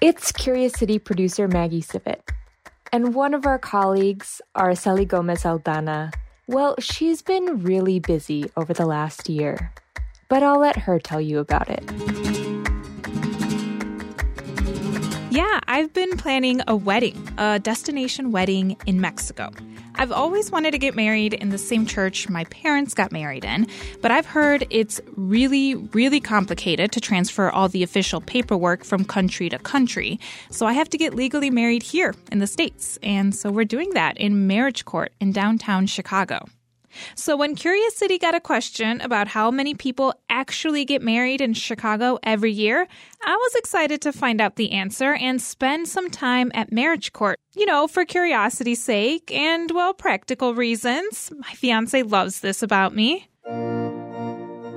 It's 0.00 0.30
Curious 0.30 0.74
City 0.74 1.00
producer 1.00 1.48
Maggie 1.48 1.82
Sivit. 1.82 2.20
And 2.92 3.16
one 3.16 3.34
of 3.34 3.46
our 3.46 3.58
colleagues, 3.58 4.40
Araceli 4.56 5.08
Gomez 5.08 5.42
Aldana, 5.42 6.14
well, 6.46 6.76
she's 6.78 7.20
been 7.20 7.64
really 7.64 7.98
busy 7.98 8.48
over 8.56 8.72
the 8.72 8.86
last 8.86 9.28
year. 9.28 9.72
But 10.28 10.44
I'll 10.44 10.60
let 10.60 10.76
her 10.76 11.00
tell 11.00 11.20
you 11.20 11.40
about 11.40 11.68
it. 11.68 11.82
Yeah, 15.38 15.60
I've 15.68 15.92
been 15.92 16.16
planning 16.16 16.62
a 16.66 16.74
wedding, 16.74 17.28
a 17.38 17.60
destination 17.60 18.32
wedding 18.32 18.76
in 18.86 19.00
Mexico. 19.00 19.52
I've 19.94 20.10
always 20.10 20.50
wanted 20.50 20.72
to 20.72 20.78
get 20.78 20.96
married 20.96 21.32
in 21.32 21.50
the 21.50 21.58
same 21.58 21.86
church 21.86 22.28
my 22.28 22.42
parents 22.46 22.92
got 22.92 23.12
married 23.12 23.44
in, 23.44 23.68
but 24.02 24.10
I've 24.10 24.26
heard 24.26 24.66
it's 24.68 25.00
really, 25.14 25.76
really 25.76 26.18
complicated 26.18 26.90
to 26.90 27.00
transfer 27.00 27.50
all 27.50 27.68
the 27.68 27.84
official 27.84 28.20
paperwork 28.20 28.82
from 28.82 29.04
country 29.04 29.48
to 29.50 29.60
country. 29.60 30.18
So 30.50 30.66
I 30.66 30.72
have 30.72 30.88
to 30.88 30.98
get 30.98 31.14
legally 31.14 31.50
married 31.50 31.84
here 31.84 32.16
in 32.32 32.40
the 32.40 32.48
States. 32.48 32.98
And 33.04 33.32
so 33.32 33.52
we're 33.52 33.64
doing 33.64 33.90
that 33.90 34.16
in 34.18 34.48
marriage 34.48 34.86
court 34.86 35.12
in 35.20 35.30
downtown 35.30 35.86
Chicago. 35.86 36.48
So, 37.14 37.36
when 37.36 37.54
Curious 37.54 37.96
City 37.96 38.18
got 38.18 38.34
a 38.34 38.40
question 38.40 39.00
about 39.00 39.28
how 39.28 39.50
many 39.50 39.74
people 39.74 40.14
actually 40.28 40.84
get 40.84 41.02
married 41.02 41.40
in 41.40 41.54
Chicago 41.54 42.18
every 42.22 42.52
year, 42.52 42.86
I 43.24 43.36
was 43.36 43.54
excited 43.54 44.00
to 44.02 44.12
find 44.12 44.40
out 44.40 44.56
the 44.56 44.72
answer 44.72 45.14
and 45.14 45.40
spend 45.40 45.88
some 45.88 46.10
time 46.10 46.50
at 46.54 46.72
marriage 46.72 47.12
court. 47.12 47.38
You 47.54 47.66
know, 47.66 47.88
for 47.88 48.04
curiosity's 48.04 48.82
sake 48.82 49.32
and, 49.32 49.70
well, 49.72 49.94
practical 49.94 50.54
reasons. 50.54 51.32
My 51.36 51.52
fiance 51.54 52.02
loves 52.02 52.40
this 52.40 52.62
about 52.62 52.94
me. 52.94 53.28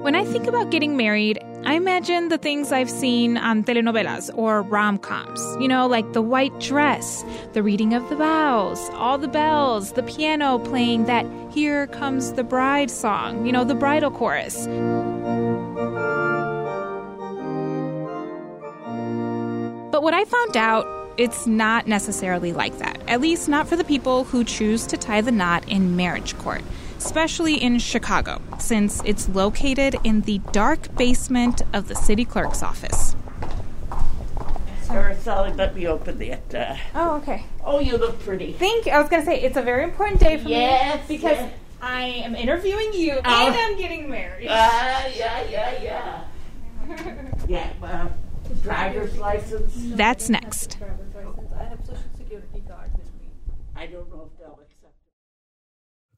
When 0.01 0.15
I 0.15 0.25
think 0.25 0.47
about 0.47 0.71
getting 0.71 0.97
married, 0.97 1.37
I 1.63 1.75
imagine 1.75 2.29
the 2.29 2.39
things 2.39 2.71
I've 2.71 2.89
seen 2.89 3.37
on 3.37 3.63
telenovelas 3.63 4.35
or 4.35 4.63
rom 4.63 4.97
coms. 4.97 5.39
You 5.59 5.67
know, 5.67 5.85
like 5.85 6.13
the 6.13 6.23
white 6.23 6.59
dress, 6.59 7.23
the 7.53 7.61
reading 7.61 7.93
of 7.93 8.09
the 8.09 8.15
vows, 8.15 8.79
all 8.93 9.19
the 9.19 9.27
bells, 9.27 9.91
the 9.91 10.01
piano 10.01 10.57
playing 10.57 11.05
that 11.05 11.23
Here 11.51 11.85
Comes 11.85 12.33
the 12.33 12.43
Bride 12.43 12.89
song, 12.89 13.45
you 13.45 13.51
know, 13.51 13.63
the 13.63 13.75
bridal 13.75 14.09
chorus. 14.09 14.65
But 19.91 20.01
what 20.01 20.15
I 20.15 20.25
found 20.25 20.57
out, 20.57 20.87
it's 21.17 21.45
not 21.45 21.85
necessarily 21.85 22.53
like 22.53 22.79
that, 22.79 22.99
at 23.07 23.21
least 23.21 23.47
not 23.47 23.67
for 23.67 23.75
the 23.75 23.83
people 23.83 24.23
who 24.23 24.43
choose 24.43 24.87
to 24.87 24.97
tie 24.97 25.21
the 25.21 25.31
knot 25.31 25.63
in 25.69 25.95
marriage 25.95 26.35
court 26.39 26.63
especially 27.05 27.55
in 27.55 27.79
Chicago, 27.79 28.39
since 28.59 29.01
it's 29.05 29.27
located 29.29 29.95
in 30.03 30.21
the 30.21 30.37
dark 30.51 30.95
basement 30.95 31.63
of 31.73 31.87
the 31.87 31.95
city 31.95 32.23
clerk's 32.23 32.61
office. 32.61 33.15
Araceli, 34.87 35.55
let 35.57 35.75
me 35.75 35.87
open 35.87 36.19
that. 36.19 36.53
Uh, 36.53 36.75
oh, 36.93 37.15
okay. 37.15 37.45
Oh, 37.63 37.79
you 37.79 37.97
look 37.97 38.19
pretty. 38.19 38.51
Thank 38.53 38.85
you. 38.85 38.91
I 38.91 38.99
was 38.99 39.09
going 39.09 39.21
to 39.21 39.25
say, 39.25 39.41
it's 39.41 39.57
a 39.57 39.61
very 39.61 39.83
important 39.83 40.19
day 40.19 40.37
for 40.37 40.49
yes, 40.49 41.07
me 41.09 41.15
because 41.15 41.37
yes. 41.37 41.53
I 41.81 42.03
am 42.03 42.35
interviewing 42.35 42.93
you 42.93 43.13
uh, 43.13 43.21
and 43.25 43.55
I'm 43.55 43.77
getting 43.77 44.09
married. 44.09 44.47
Ah, 44.51 45.05
uh, 45.05 45.11
yeah, 45.15 45.49
yeah, 45.49 45.81
yeah. 45.81 46.23
yeah, 47.47 47.69
well, 47.81 48.11
driver's 48.61 49.17
license. 49.17 49.73
That's 49.75 50.29
next. 50.29 50.77
I 53.81 53.87
don't 53.87 54.07
know 54.11 54.29
if 54.31 54.37
they'll 54.39 54.40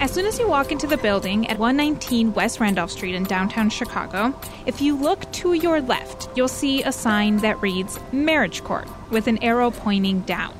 As 0.00 0.12
soon 0.12 0.26
as 0.26 0.38
you 0.38 0.46
walk 0.46 0.70
into 0.70 0.86
the 0.86 0.98
building 0.98 1.48
at 1.48 1.58
119 1.58 2.34
West 2.34 2.60
Randolph 2.60 2.90
Street 2.90 3.14
in 3.14 3.24
downtown 3.24 3.70
Chicago, 3.70 4.38
if 4.66 4.80
you 4.80 4.96
look 4.96 5.32
to 5.32 5.54
your 5.54 5.80
left, 5.80 6.28
you'll 6.36 6.46
see 6.46 6.82
a 6.82 6.92
sign 6.92 7.38
that 7.38 7.60
reads 7.62 7.98
Marriage 8.12 8.62
Court 8.62 8.86
with 9.10 9.26
an 9.28 9.42
arrow 9.42 9.70
pointing 9.70 10.20
down. 10.20 10.54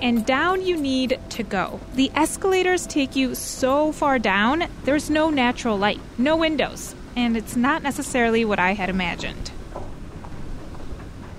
And 0.00 0.26
down 0.26 0.62
you 0.62 0.76
need 0.76 1.20
to 1.30 1.42
go. 1.42 1.80
The 1.94 2.10
escalators 2.14 2.86
take 2.86 3.14
you 3.14 3.34
so 3.34 3.92
far 3.92 4.18
down, 4.18 4.64
there's 4.84 5.10
no 5.10 5.30
natural 5.30 5.76
light, 5.76 6.00
no 6.18 6.36
windows, 6.36 6.94
and 7.14 7.36
it's 7.36 7.54
not 7.54 7.82
necessarily 7.82 8.44
what 8.44 8.58
I 8.58 8.72
had 8.72 8.88
imagined. 8.88 9.51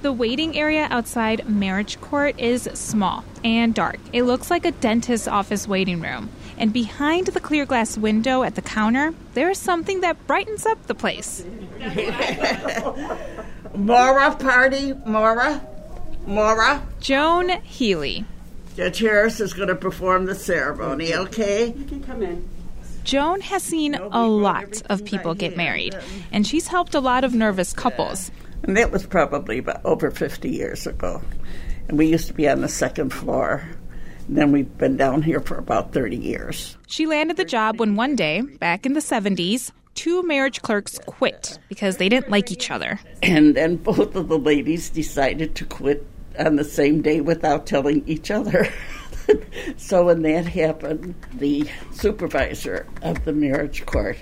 The 0.03 0.11
waiting 0.11 0.57
area 0.57 0.89
outside 0.89 1.47
Marriage 1.47 2.01
Court 2.01 2.37
is 2.37 2.63
small 2.73 3.23
and 3.41 3.73
dark. 3.73 3.99
It 4.11 4.23
looks 4.23 4.51
like 4.51 4.65
a 4.65 4.71
dentist's 4.71 5.29
office 5.29 5.65
waiting 5.65 6.01
room. 6.01 6.29
And 6.57 6.73
behind 6.73 7.27
the 7.27 7.39
clear 7.39 7.65
glass 7.65 7.97
window 7.97 8.43
at 8.43 8.55
the 8.55 8.61
counter, 8.61 9.13
there 9.33 9.49
is 9.49 9.57
something 9.57 10.01
that 10.01 10.27
brightens 10.27 10.65
up 10.65 10.87
the 10.87 10.93
place. 10.93 11.45
Maura 13.75 14.35
party, 14.35 14.91
Maura, 15.05 15.65
Maura. 16.27 16.85
Joan 16.99 17.61
Healy. 17.61 18.25
Judge 18.75 18.99
Harris 18.99 19.39
is 19.39 19.53
going 19.53 19.69
to 19.69 19.75
perform 19.75 20.25
the 20.25 20.35
ceremony, 20.35 21.15
okay? 21.15 21.67
You 21.77 21.85
can 21.85 22.03
come 22.03 22.21
in. 22.21 22.49
Joan 23.05 23.39
has 23.39 23.63
seen 23.63 23.95
a 23.95 24.27
lot 24.27 24.81
of 24.89 25.05
people 25.05 25.33
get 25.33 25.55
married, 25.55 25.95
and 26.33 26.45
she's 26.45 26.67
helped 26.67 26.93
a 26.93 26.99
lot 26.99 27.23
of 27.23 27.33
nervous 27.33 27.71
couples. 27.71 28.31
And 28.63 28.77
that 28.77 28.91
was 28.91 29.05
probably 29.05 29.57
about 29.57 29.83
over 29.85 30.09
50 30.09 30.49
years 30.49 30.87
ago. 30.87 31.21
And 31.87 31.97
we 31.97 32.07
used 32.07 32.27
to 32.27 32.33
be 32.33 32.47
on 32.47 32.61
the 32.61 32.69
second 32.69 33.11
floor. 33.11 33.63
And 34.27 34.37
then 34.37 34.51
we've 34.51 34.77
been 34.77 34.95
down 34.95 35.21
here 35.21 35.41
for 35.41 35.57
about 35.57 35.91
30 35.91 36.15
years. 36.15 36.77
She 36.87 37.05
landed 37.05 37.35
the 37.35 37.45
job 37.45 37.79
when 37.79 37.95
one 37.95 38.15
day, 38.15 38.41
back 38.41 38.85
in 38.85 38.93
the 38.93 39.01
70s, 39.01 39.71
two 39.95 40.23
marriage 40.23 40.61
clerks 40.61 40.97
quit 41.05 41.59
because 41.67 41.97
they 41.97 42.07
didn't 42.07 42.31
like 42.31 42.51
each 42.51 42.71
other. 42.71 42.99
And 43.21 43.53
then 43.55 43.75
both 43.75 44.15
of 44.15 44.29
the 44.29 44.39
ladies 44.39 44.89
decided 44.89 45.55
to 45.55 45.65
quit 45.65 46.07
on 46.39 46.55
the 46.55 46.63
same 46.63 47.01
day 47.01 47.19
without 47.19 47.67
telling 47.67 48.07
each 48.07 48.31
other. 48.31 48.71
so 49.77 50.05
when 50.05 50.21
that 50.21 50.45
happened, 50.45 51.15
the 51.33 51.67
supervisor 51.91 52.87
of 53.01 53.25
the 53.25 53.33
marriage 53.33 53.85
court 53.85 54.17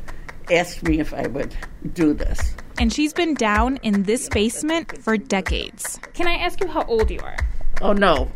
asked 0.52 0.82
me 0.84 1.00
if 1.00 1.14
I 1.14 1.28
would 1.28 1.56
do 1.94 2.14
this 2.14 2.56
and 2.80 2.92
she's 2.92 3.14
been 3.14 3.34
down 3.34 3.78
in 3.78 4.04
this 4.04 4.30
basement 4.30 5.02
for 5.04 5.18
decades. 5.18 6.00
Can 6.14 6.28
I 6.28 6.36
ask 6.36 6.60
you 6.62 6.68
how 6.68 6.84
old 6.84 7.10
you 7.10 7.20
are? 7.20 7.38
Oh, 7.82 7.94
no. 7.94 8.32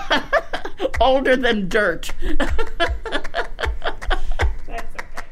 Older 1.00 1.36
than 1.36 1.68
dirt. 1.68 2.12
That's 2.38 2.54
okay. 4.66 5.24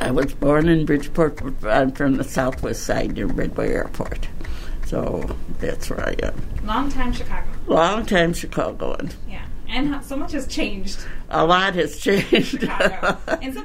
I 0.00 0.10
was 0.10 0.34
born 0.34 0.68
in 0.68 0.86
Bridgeport. 0.86 1.40
I'm 1.64 1.92
from 1.92 2.16
the 2.16 2.24
southwest 2.24 2.84
side 2.84 3.12
near 3.14 3.28
Midway 3.28 3.72
Airport. 3.72 4.28
So 4.86 5.36
that's 5.60 5.90
where 5.90 6.06
I 6.06 6.14
am. 6.22 6.34
Long 6.64 6.90
time 6.90 7.12
Chicago. 7.12 7.48
Long 7.66 8.06
time 8.06 8.32
Chicagoan. 8.32 9.10
Yeah. 9.28 9.43
And 9.74 10.02
so 10.04 10.16
much 10.16 10.32
has 10.32 10.46
changed. 10.46 10.98
A 11.30 11.44
lot 11.44 11.74
has 11.74 11.98
changed. 11.98 12.62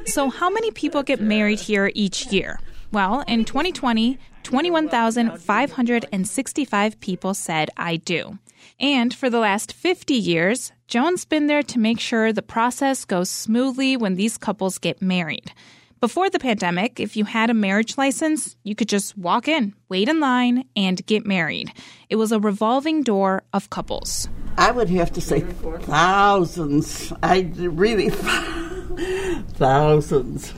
so, 0.08 0.30
how 0.30 0.50
many 0.50 0.72
people 0.72 1.03
get 1.03 1.22
married 1.22 1.59
here 1.59 1.92
each 1.94 2.34
year? 2.34 2.59
Well, 2.92 3.24
in 3.28 3.45
2020, 3.45 4.18
21,565 4.42 7.00
people 7.00 7.36
said, 7.36 7.69
I 7.78 7.98
do. 7.98 8.39
And 8.80 9.13
for 9.13 9.30
the 9.30 9.38
last 9.38 9.74
50 9.74 10.16
years, 10.16 10.72
Joan's 10.88 11.25
been 11.25 11.45
there 11.45 11.62
to 11.62 11.78
make 11.78 12.00
sure 12.00 12.34
the 12.34 12.42
process 12.42 13.06
goes 13.06 13.30
smoothly 13.30 13.95
when 13.95 14.16
these 14.16 14.39
couples 14.39 14.80
get 14.80 15.04
married. 15.04 15.54
Before 16.00 16.30
the 16.30 16.39
pandemic, 16.39 17.00
if 17.00 17.16
you 17.16 17.25
had 17.25 17.50
a 17.50 17.54
marriage 17.54 17.98
license, 17.98 18.56
you 18.63 18.74
could 18.74 18.89
just 18.89 19.18
walk 19.18 19.48
in, 19.48 19.75
wait 19.89 20.10
in 20.10 20.19
line, 20.19 20.63
and 20.75 21.06
get 21.06 21.25
married. 21.25 21.72
It 22.10 22.16
was 22.16 22.31
a 22.31 22.39
revolving 22.39 23.04
door 23.04 23.44
of 23.54 23.69
couples. 23.69 24.30
I 24.60 24.72
would 24.72 24.90
have 24.90 25.14
to 25.14 25.22
say 25.22 25.40
thousands. 25.40 27.14
I 27.24 27.50
really 27.56 28.10
thousands. 29.54 30.54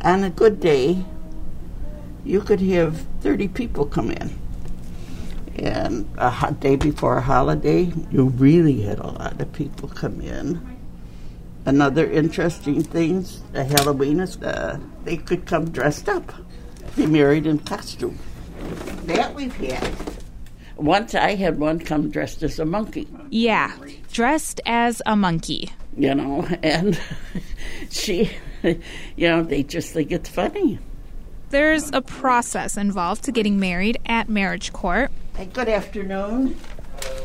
On 0.00 0.24
a 0.24 0.30
good 0.30 0.58
day, 0.58 1.04
you 2.24 2.40
could 2.40 2.60
have 2.60 3.06
30 3.20 3.46
people 3.46 3.86
come 3.86 4.10
in. 4.10 4.36
And 5.54 6.10
a 6.18 6.28
hot 6.28 6.58
day 6.58 6.74
before 6.74 7.18
a 7.18 7.20
holiday, 7.20 7.92
you 8.10 8.24
really 8.24 8.82
had 8.82 8.98
a 8.98 9.06
lot 9.06 9.40
of 9.40 9.52
people 9.52 9.88
come 9.88 10.20
in. 10.20 10.60
Another 11.66 12.10
interesting 12.10 12.82
thing, 12.82 13.24
the 13.52 13.62
Halloween 13.62 14.18
is 14.18 14.36
uh, 14.38 14.80
they 15.04 15.16
could 15.16 15.46
come 15.46 15.70
dressed 15.70 16.08
up. 16.08 16.32
be 16.96 17.06
married 17.06 17.46
in 17.46 17.60
costume. 17.60 18.18
That 19.06 19.32
we've 19.32 19.54
had. 19.54 20.13
Once 20.76 21.14
I 21.14 21.34
had 21.34 21.58
one 21.58 21.78
come 21.78 22.10
dressed 22.10 22.42
as 22.42 22.58
a 22.58 22.64
monkey. 22.64 23.08
Yeah, 23.30 23.72
dressed 24.12 24.60
as 24.66 25.00
a 25.06 25.14
monkey. 25.16 25.70
You 25.96 26.14
know, 26.14 26.48
and 26.62 26.98
she, 27.90 28.30
you 28.62 28.78
know, 29.28 29.42
they 29.42 29.62
just 29.62 29.92
think 29.92 30.10
it's 30.12 30.28
funny. 30.28 30.78
There's 31.50 31.90
a 31.92 32.02
process 32.02 32.76
involved 32.76 33.24
to 33.24 33.32
getting 33.32 33.60
married 33.60 33.98
at 34.06 34.28
marriage 34.28 34.72
court. 34.72 35.12
Hey, 35.36 35.46
good 35.46 35.68
afternoon. 35.68 36.56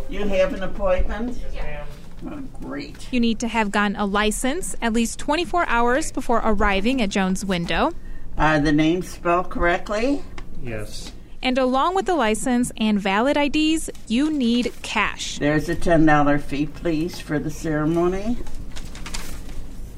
You 0.08 0.28
have 0.28 0.54
an 0.54 0.62
appointment? 0.62 1.40
Yeah. 1.54 1.86
Oh, 2.30 2.44
great. 2.62 3.12
You 3.12 3.20
need 3.20 3.40
to 3.40 3.48
have 3.48 3.72
gotten 3.72 3.96
a 3.96 4.06
license 4.06 4.76
at 4.82 4.94
least 4.94 5.20
24 5.20 5.66
hours 5.68 6.12
before 6.12 6.42
arriving 6.44 7.02
at 7.02 7.10
Joan's 7.10 7.46
window. 7.46 7.92
Are 8.38 8.60
the 8.60 8.72
names 8.72 9.10
spelled 9.10 9.50
correctly? 9.50 10.22
Yes. 10.62 11.12
And 11.42 11.58
along 11.58 11.96
with 11.96 12.06
the 12.06 12.16
license 12.16 12.72
and 12.78 13.00
valid 13.00 13.38
IDs, 13.38 13.90
you 14.08 14.32
need 14.32 14.74
cash. 14.82 15.40
There's 15.40 15.70
a 15.70 15.76
$10 15.76 16.42
fee, 16.42 16.66
please, 16.66 17.20
for 17.20 17.40
the 17.40 17.50
ceremony. 17.50 18.38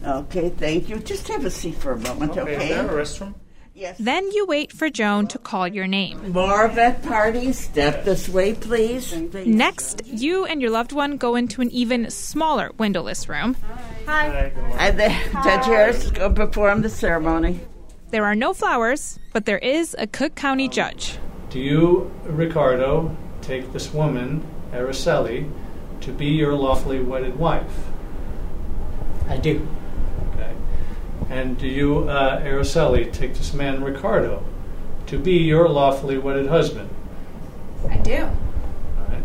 Okay, 0.05 0.49
thank 0.49 0.89
you. 0.89 0.97
Just 0.99 1.27
have 1.27 1.45
a 1.45 1.51
seat 1.51 1.75
for 1.75 1.91
a 1.93 1.99
moment, 1.99 2.37
okay? 2.37 2.63
Is 2.63 2.69
there 2.69 2.85
a 2.85 2.89
restroom? 2.89 3.35
Yes. 3.73 3.97
Then 3.99 4.29
you 4.31 4.45
wait 4.45 4.71
for 4.71 4.89
Joan 4.89 5.27
to 5.27 5.39
call 5.39 5.67
your 5.67 5.87
name. 5.87 6.31
More 6.31 6.67
vet 6.67 7.01
parties. 7.01 7.57
Step 7.57 8.03
this 8.03 8.29
way, 8.29 8.53
please. 8.53 9.11
Next, 9.33 10.05
you 10.05 10.45
and 10.45 10.61
your 10.61 10.69
loved 10.69 10.91
one 10.91 11.17
go 11.17 11.35
into 11.35 11.61
an 11.61 11.71
even 11.71 12.09
smaller 12.11 12.71
windowless 12.77 13.27
room. 13.27 13.55
Hi. 14.05 14.51
And 14.77 14.99
the 14.99 15.09
Judge 15.43 15.65
Harris 15.65 16.05
is 16.05 16.11
going 16.11 16.35
to 16.35 16.45
perform 16.45 16.81
the 16.81 16.89
ceremony. 16.89 17.61
There 18.11 18.25
are 18.25 18.35
no 18.35 18.53
flowers, 18.53 19.17
but 19.33 19.45
there 19.45 19.57
is 19.57 19.95
a 19.97 20.05
Cook 20.05 20.35
County 20.35 20.67
judge. 20.67 21.17
Do 21.51 21.59
you, 21.59 22.09
Ricardo, 22.23 23.15
take 23.41 23.73
this 23.73 23.93
woman, 23.93 24.41
Araceli, 24.71 25.51
to 25.99 26.13
be 26.13 26.27
your 26.27 26.53
lawfully 26.53 27.01
wedded 27.01 27.37
wife? 27.37 27.87
I 29.27 29.35
do. 29.35 29.67
Okay. 30.33 30.53
And 31.29 31.57
do 31.57 31.67
you, 31.67 32.09
uh, 32.09 32.41
Araceli, 32.41 33.11
take 33.11 33.33
this 33.35 33.53
man, 33.53 33.83
Ricardo, 33.83 34.45
to 35.07 35.19
be 35.19 35.39
your 35.39 35.67
lawfully 35.67 36.17
wedded 36.17 36.47
husband? 36.47 36.89
I 37.89 37.97
do. 37.97 38.23
All 38.23 39.05
right. 39.09 39.23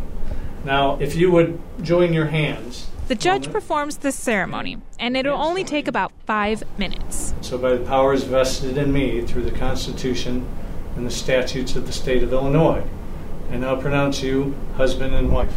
Now, 0.65 0.99
if 0.99 1.15
you 1.15 1.31
would 1.31 1.61
join 1.81 2.13
your 2.13 2.27
hands. 2.27 2.89
The 3.07 3.15
judge 3.15 3.53
performs 3.53 3.99
this 3.99 4.17
ceremony, 4.17 4.79
and 4.99 5.17
it'll 5.17 5.41
only 5.41 5.63
take 5.63 5.87
about 5.87 6.11
five 6.27 6.65
minutes. 6.77 7.35
So, 7.41 7.57
by 7.57 7.77
the 7.77 7.85
powers 7.85 8.25
vested 8.25 8.77
in 8.77 8.93
me 8.93 9.23
through 9.23 9.43
the 9.43 9.57
Constitution 9.57 10.49
and 10.97 11.07
the 11.07 11.11
statutes 11.11 11.77
of 11.77 11.87
the 11.87 11.93
state 11.93 12.23
of 12.23 12.33
Illinois, 12.33 12.83
And 13.51 13.65
I 13.65 13.75
now 13.75 13.81
pronounce 13.81 14.23
you 14.23 14.55
husband 14.77 15.15
and 15.15 15.31
wife. 15.31 15.53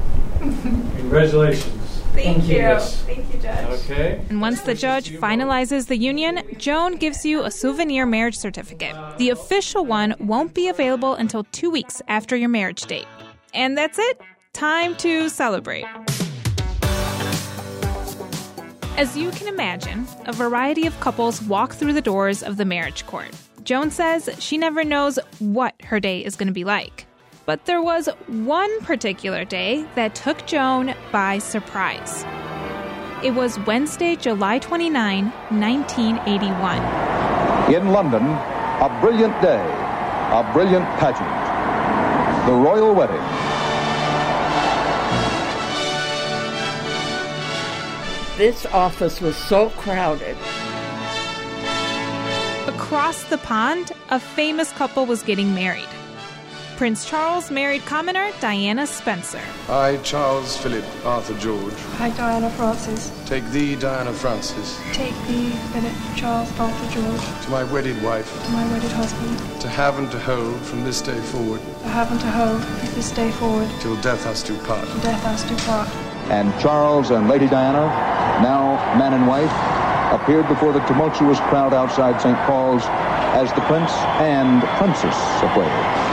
Congratulations. 0.38 2.02
Thank 2.12 2.48
you. 2.48 2.56
Yes. 2.56 3.02
Thank 3.02 3.32
you, 3.32 3.40
Judge. 3.40 3.80
Okay. 3.84 4.24
And 4.28 4.40
once 4.40 4.62
the 4.62 4.74
judge 4.74 5.10
finalizes 5.12 5.86
the 5.86 5.96
union, 5.96 6.42
Joan 6.58 6.96
gives 6.96 7.24
you 7.24 7.44
a 7.44 7.50
souvenir 7.50 8.06
marriage 8.06 8.36
certificate. 8.36 8.96
The 9.18 9.30
official 9.30 9.84
one 9.84 10.14
won't 10.18 10.52
be 10.52 10.68
available 10.68 11.14
until 11.14 11.44
two 11.52 11.70
weeks 11.70 12.02
after 12.08 12.36
your 12.36 12.48
marriage 12.48 12.82
date. 12.82 13.06
And 13.54 13.78
that's 13.78 13.98
it. 13.98 14.20
Time 14.52 14.96
to 14.96 15.28
celebrate. 15.28 15.86
As 18.96 19.16
you 19.16 19.30
can 19.30 19.46
imagine, 19.46 20.06
a 20.26 20.32
variety 20.32 20.86
of 20.86 20.98
couples 20.98 21.40
walk 21.42 21.72
through 21.72 21.92
the 21.92 22.02
doors 22.02 22.42
of 22.42 22.56
the 22.56 22.64
marriage 22.64 23.06
court. 23.06 23.30
Joan 23.62 23.90
says 23.90 24.30
she 24.38 24.58
never 24.58 24.84
knows 24.84 25.18
what 25.38 25.74
her 25.84 26.00
day 26.00 26.24
is 26.24 26.36
going 26.36 26.46
to 26.46 26.52
be 26.52 26.64
like. 26.64 27.06
But 27.46 27.64
there 27.64 27.82
was 27.82 28.08
one 28.26 28.80
particular 28.80 29.44
day 29.44 29.86
that 29.94 30.14
took 30.14 30.46
Joan 30.46 30.94
by 31.10 31.38
surprise. 31.38 32.24
It 33.24 33.32
was 33.32 33.58
Wednesday, 33.60 34.16
July 34.16 34.58
29, 34.58 35.24
1981. 35.24 37.74
In 37.74 37.88
London, 37.88 38.22
a 38.22 38.98
brilliant 39.00 39.40
day, 39.42 39.60
a 39.60 40.50
brilliant 40.52 40.84
pageant. 40.98 41.26
The 42.46 42.52
royal 42.52 42.94
wedding. 42.94 43.22
This 48.38 48.66
office 48.66 49.20
was 49.20 49.36
so 49.36 49.70
crowded. 49.70 50.36
Across 52.88 53.24
the 53.24 53.36
pond, 53.36 53.92
a 54.08 54.18
famous 54.18 54.72
couple 54.72 55.04
was 55.04 55.22
getting 55.22 55.54
married. 55.54 55.90
Prince 56.78 57.04
Charles 57.04 57.50
married 57.50 57.84
commoner 57.84 58.30
Diana 58.40 58.86
Spencer. 58.86 59.42
I, 59.68 59.98
Charles 59.98 60.56
Philip 60.56 60.86
Arthur 61.04 61.38
George, 61.38 61.74
I, 61.98 62.08
Diana 62.16 62.48
Frances, 62.48 63.12
take 63.26 63.44
thee, 63.50 63.76
Diana 63.76 64.10
Frances, 64.14 64.80
take 64.94 65.12
thee, 65.26 65.50
Philip 65.74 65.92
Charles 66.16 66.48
Arthur 66.58 66.90
George, 66.94 67.44
to 67.44 67.50
my 67.50 67.62
wedded 67.64 68.02
wife, 68.02 68.32
to 68.46 68.50
my 68.52 68.64
wedded 68.72 68.92
husband, 68.92 69.60
to 69.60 69.68
have 69.68 69.98
and 69.98 70.10
to 70.10 70.18
hold 70.20 70.58
from 70.62 70.82
this 70.82 71.02
day 71.02 71.20
forward, 71.20 71.60
to 71.60 71.88
have 71.88 72.10
and 72.10 72.20
to 72.20 72.30
hold 72.30 72.64
from 72.64 72.94
this 72.94 73.10
day 73.12 73.30
forward, 73.32 73.68
till 73.80 74.00
death 74.00 74.26
us 74.26 74.42
do 74.42 74.56
part. 74.60 74.88
till 74.88 75.00
death 75.00 75.26
us 75.26 75.46
do 75.46 75.54
part. 75.66 75.88
And 76.30 76.58
Charles 76.58 77.10
and 77.10 77.28
Lady 77.28 77.48
Diana, 77.48 77.84
now 78.42 78.96
man 78.98 79.12
and 79.12 79.28
wife, 79.28 79.52
appeared 80.12 80.48
before 80.48 80.72
the 80.72 80.80
tumultuous 80.80 81.38
crowd 81.40 81.74
outside 81.74 82.20
St. 82.20 82.36
Paul's 82.46 82.82
as 83.34 83.52
the 83.52 83.60
Prince 83.62 83.92
and 84.20 84.62
Princess 84.78 85.16
of 85.42 85.56
Wales. 85.56 86.08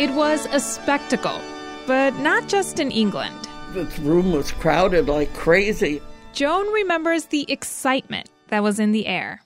It 0.00 0.10
was 0.14 0.46
a 0.52 0.58
spectacle, 0.58 1.40
but 1.86 2.14
not 2.16 2.48
just 2.48 2.80
in 2.80 2.90
England. 2.90 3.48
This 3.72 3.98
room 4.00 4.32
was 4.32 4.50
crowded 4.50 5.08
like 5.08 5.32
crazy. 5.34 6.02
Joan 6.32 6.66
remembers 6.72 7.26
the 7.26 7.50
excitement 7.50 8.28
that 8.48 8.62
was 8.62 8.80
in 8.80 8.92
the 8.92 9.06
air. 9.06 9.40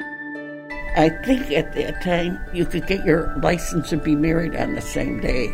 I 0.96 1.10
think 1.24 1.50
at 1.50 1.74
that 1.74 2.02
time 2.02 2.40
you 2.54 2.64
could 2.64 2.86
get 2.86 3.04
your 3.04 3.36
license 3.42 3.92
and 3.92 4.02
be 4.02 4.14
married 4.14 4.56
on 4.56 4.74
the 4.74 4.80
same 4.80 5.20
day. 5.20 5.48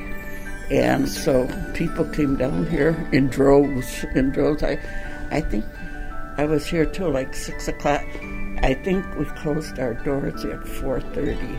And 0.71 1.09
so 1.09 1.47
people 1.75 2.05
came 2.07 2.37
down 2.37 2.67
here 2.67 2.97
in 3.13 3.29
droves, 3.29 4.05
in 4.15 4.31
droves. 4.31 4.63
I, 4.63 4.79
I 5.31 5.41
think 5.41 5.65
I 6.37 6.45
was 6.45 6.67
here 6.67 6.85
till 6.87 7.11
like 7.11 7.35
six 7.35 7.69
o'clock. 7.69 8.05
I 8.63 8.75
think 8.75 9.05
we 9.17 9.25
closed 9.27 9.79
our 9.79 9.95
doors 9.95 10.45
at 10.45 10.67
four 10.67 11.01
thirty. 11.01 11.59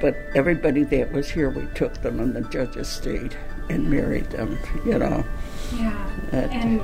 But 0.00 0.16
everybody 0.34 0.84
that 0.84 1.12
was 1.12 1.28
here, 1.30 1.50
we 1.50 1.66
took 1.74 1.92
them, 2.02 2.20
and 2.20 2.34
the 2.34 2.40
judges 2.42 2.88
stayed 2.88 3.36
and 3.68 3.90
married 3.90 4.30
them. 4.30 4.58
You 4.84 4.98
know. 4.98 5.24
Yeah. 5.76 6.10
That- 6.30 6.50
and 6.50 6.80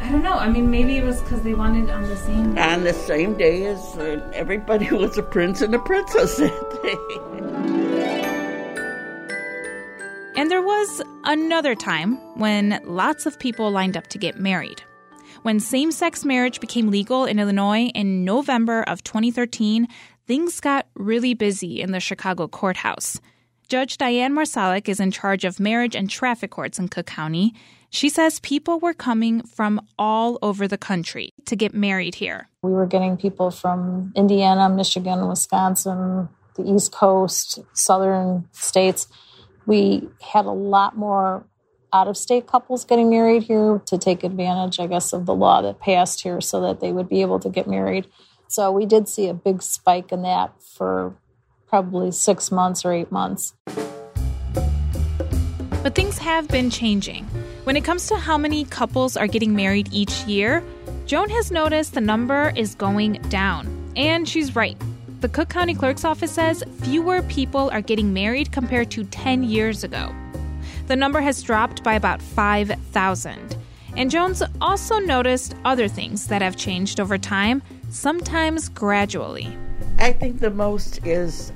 I 0.00 0.10
don't 0.10 0.22
know. 0.22 0.32
I 0.34 0.48
mean, 0.48 0.70
maybe 0.70 0.96
it 0.96 1.04
was 1.04 1.20
because 1.22 1.42
they 1.42 1.54
wanted 1.54 1.88
on 1.90 2.02
the 2.02 2.16
same. 2.16 2.54
day. 2.54 2.60
on 2.60 2.82
the 2.84 2.92
same 2.92 3.36
day 3.36 3.66
as 3.66 3.78
uh, 3.98 4.20
everybody 4.34 4.88
was 4.94 5.16
a 5.18 5.22
prince 5.22 5.60
and 5.60 5.74
a 5.74 5.78
princess 5.78 6.36
that 6.38 6.80
day. 6.82 6.96
And 10.34 10.50
there 10.50 10.62
was 10.62 11.02
another 11.24 11.74
time 11.74 12.16
when 12.38 12.80
lots 12.84 13.26
of 13.26 13.38
people 13.38 13.70
lined 13.70 13.96
up 13.96 14.08
to 14.08 14.18
get 14.18 14.38
married. 14.38 14.82
When 15.42 15.58
same 15.58 15.90
sex 15.90 16.24
marriage 16.24 16.60
became 16.60 16.88
legal 16.88 17.24
in 17.24 17.40
Illinois 17.40 17.90
in 17.96 18.24
November 18.24 18.84
of 18.84 19.02
2013, 19.02 19.88
things 20.24 20.60
got 20.60 20.86
really 20.94 21.34
busy 21.34 21.80
in 21.80 21.90
the 21.90 21.98
Chicago 21.98 22.46
courthouse. 22.46 23.20
Judge 23.68 23.98
Diane 23.98 24.34
Marsalic 24.34 24.88
is 24.88 25.00
in 25.00 25.10
charge 25.10 25.44
of 25.44 25.58
marriage 25.58 25.96
and 25.96 26.08
traffic 26.08 26.52
courts 26.52 26.78
in 26.78 26.86
Cook 26.86 27.06
County. 27.06 27.54
She 27.90 28.08
says 28.08 28.38
people 28.38 28.78
were 28.78 28.94
coming 28.94 29.42
from 29.42 29.80
all 29.98 30.38
over 30.42 30.68
the 30.68 30.78
country 30.78 31.30
to 31.46 31.56
get 31.56 31.74
married 31.74 32.14
here. 32.14 32.48
We 32.62 32.70
were 32.70 32.86
getting 32.86 33.16
people 33.16 33.50
from 33.50 34.12
Indiana, 34.14 34.68
Michigan, 34.68 35.26
Wisconsin, 35.26 36.28
the 36.54 36.72
East 36.72 36.92
Coast, 36.92 37.58
southern 37.72 38.48
states. 38.52 39.08
We 39.66 40.08
had 40.20 40.46
a 40.46 40.52
lot 40.52 40.96
more 40.96 41.44
out 41.92 42.08
of 42.08 42.16
state 42.16 42.46
couples 42.46 42.84
getting 42.84 43.10
married 43.10 43.42
here 43.42 43.82
to 43.86 43.98
take 43.98 44.24
advantage, 44.24 44.80
I 44.80 44.86
guess, 44.86 45.12
of 45.12 45.26
the 45.26 45.34
law 45.34 45.62
that 45.62 45.80
passed 45.80 46.22
here 46.22 46.40
so 46.40 46.60
that 46.62 46.80
they 46.80 46.92
would 46.92 47.08
be 47.08 47.20
able 47.20 47.38
to 47.40 47.50
get 47.50 47.66
married. 47.66 48.06
So 48.48 48.70
we 48.70 48.86
did 48.86 49.08
see 49.08 49.28
a 49.28 49.34
big 49.34 49.62
spike 49.62 50.12
in 50.12 50.22
that 50.22 50.52
for 50.62 51.14
probably 51.66 52.10
six 52.12 52.50
months 52.50 52.84
or 52.84 52.92
eight 52.92 53.10
months. 53.10 53.54
But 55.82 55.94
things 55.94 56.18
have 56.18 56.48
been 56.48 56.70
changing. 56.70 57.24
When 57.64 57.76
it 57.76 57.84
comes 57.84 58.06
to 58.08 58.16
how 58.16 58.36
many 58.38 58.64
couples 58.64 59.16
are 59.16 59.26
getting 59.26 59.56
married 59.56 59.88
each 59.92 60.24
year, 60.24 60.62
Joan 61.06 61.28
has 61.30 61.50
noticed 61.50 61.94
the 61.94 62.00
number 62.00 62.52
is 62.56 62.74
going 62.74 63.14
down. 63.28 63.66
And 63.96 64.28
she's 64.28 64.54
right. 64.54 64.76
The 65.20 65.28
Cook 65.28 65.48
County 65.48 65.74
Clerk's 65.74 66.04
Office 66.04 66.32
says 66.32 66.64
fewer 66.82 67.22
people 67.22 67.70
are 67.70 67.80
getting 67.80 68.12
married 68.12 68.52
compared 68.52 68.90
to 68.92 69.04
10 69.04 69.44
years 69.44 69.84
ago. 69.84 70.14
The 70.86 70.96
number 70.96 71.20
has 71.20 71.42
dropped 71.42 71.82
by 71.82 71.94
about 71.94 72.20
5,000. 72.20 73.56
And 73.96 74.10
Joan's 74.10 74.42
also 74.60 74.98
noticed 74.98 75.54
other 75.64 75.88
things 75.88 76.26
that 76.28 76.42
have 76.42 76.56
changed 76.56 76.98
over 76.98 77.18
time, 77.18 77.62
sometimes 77.90 78.68
gradually. 78.68 79.56
I 79.98 80.12
think 80.12 80.40
the 80.40 80.50
most 80.50 81.06
is 81.06 81.52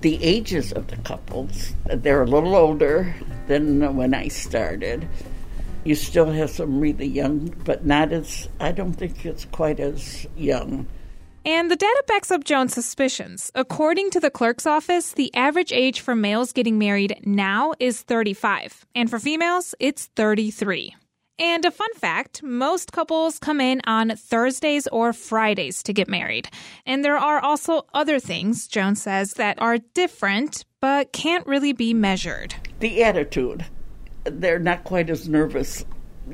the 0.00 0.22
ages 0.22 0.72
of 0.72 0.88
the 0.88 0.96
couples. 0.98 1.74
They're 1.86 2.22
a 2.22 2.26
little 2.26 2.56
older 2.56 3.14
than 3.46 3.96
when 3.96 4.12
I 4.12 4.28
started. 4.28 5.08
You 5.84 5.94
still 5.94 6.30
have 6.32 6.50
some 6.50 6.80
really 6.80 7.06
young, 7.06 7.54
but 7.64 7.86
not 7.86 8.12
as, 8.12 8.48
I 8.58 8.72
don't 8.72 8.92
think 8.92 9.24
it's 9.24 9.44
quite 9.46 9.78
as 9.78 10.26
young. 10.36 10.86
And 11.46 11.70
the 11.70 11.76
data 11.76 12.02
backs 12.08 12.32
up 12.32 12.42
Joan's 12.42 12.74
suspicions. 12.74 13.52
According 13.54 14.10
to 14.10 14.18
the 14.18 14.32
clerk's 14.32 14.66
office, 14.66 15.12
the 15.12 15.32
average 15.32 15.70
age 15.70 16.00
for 16.00 16.16
males 16.16 16.52
getting 16.52 16.76
married 16.76 17.20
now 17.24 17.72
is 17.78 18.02
35, 18.02 18.84
and 18.96 19.08
for 19.08 19.20
females, 19.20 19.72
it's 19.78 20.06
33. 20.16 20.96
And 21.38 21.64
a 21.64 21.70
fun 21.70 21.94
fact 21.94 22.42
most 22.42 22.90
couples 22.90 23.38
come 23.38 23.60
in 23.60 23.80
on 23.84 24.16
Thursdays 24.16 24.88
or 24.88 25.12
Fridays 25.12 25.84
to 25.84 25.92
get 25.92 26.08
married. 26.08 26.48
And 26.84 27.04
there 27.04 27.16
are 27.16 27.38
also 27.38 27.86
other 27.94 28.18
things, 28.18 28.66
Joan 28.66 28.96
says, 28.96 29.34
that 29.34 29.62
are 29.62 29.78
different 29.94 30.64
but 30.80 31.12
can't 31.12 31.46
really 31.46 31.72
be 31.72 31.94
measured. 31.94 32.56
The 32.80 33.04
attitude. 33.04 33.66
They're 34.24 34.58
not 34.58 34.82
quite 34.82 35.10
as 35.10 35.28
nervous 35.28 35.84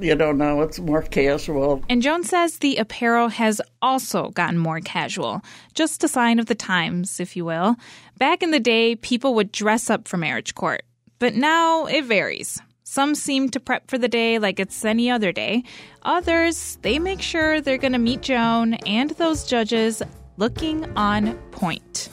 you 0.00 0.14
don't 0.14 0.38
know, 0.38 0.56
now 0.56 0.62
it's 0.62 0.78
more 0.78 1.02
casual. 1.02 1.82
And 1.88 2.02
Joan 2.02 2.24
says 2.24 2.58
the 2.58 2.76
apparel 2.76 3.28
has 3.28 3.60
also 3.80 4.30
gotten 4.30 4.58
more 4.58 4.80
casual, 4.80 5.42
just 5.74 6.04
a 6.04 6.08
sign 6.08 6.38
of 6.38 6.46
the 6.46 6.54
times, 6.54 7.20
if 7.20 7.36
you 7.36 7.44
will. 7.44 7.76
Back 8.18 8.42
in 8.42 8.50
the 8.50 8.60
day, 8.60 8.96
people 8.96 9.34
would 9.34 9.52
dress 9.52 9.90
up 9.90 10.08
for 10.08 10.16
marriage 10.16 10.54
court, 10.54 10.82
but 11.18 11.34
now 11.34 11.86
it 11.86 12.04
varies. 12.04 12.60
Some 12.84 13.14
seem 13.14 13.48
to 13.50 13.60
prep 13.60 13.88
for 13.88 13.96
the 13.96 14.08
day 14.08 14.38
like 14.38 14.60
it's 14.60 14.84
any 14.84 15.10
other 15.10 15.32
day. 15.32 15.64
Others, 16.02 16.78
they 16.82 16.98
make 16.98 17.22
sure 17.22 17.60
they're 17.60 17.78
going 17.78 17.92
to 17.94 17.98
meet 17.98 18.22
Joan 18.22 18.74
and 18.86 19.10
those 19.10 19.46
judges 19.46 20.02
looking 20.36 20.84
on 20.96 21.34
point. 21.52 22.10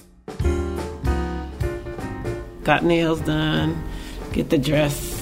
Got 2.64 2.84
nails 2.84 3.22
done, 3.22 3.84
get 4.32 4.50
the 4.50 4.58
dress 4.58 5.19